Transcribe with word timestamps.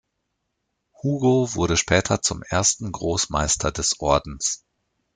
Hugo 1.03 1.53
wurde 1.53 1.77
später 1.77 2.23
zum 2.23 2.41
ersten 2.41 2.91
Großmeister 2.91 3.71
des 3.71 3.99
Ordens. 3.99 4.65